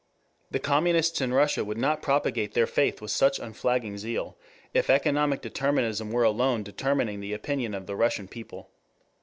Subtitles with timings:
[0.49, 4.35] The communists in Russia would not propagate their faith with such unflagging zeal
[4.73, 8.71] if economic determinism were alone determining the opinion of the Russian people.